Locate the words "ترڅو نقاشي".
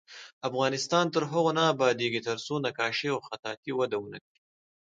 2.27-3.09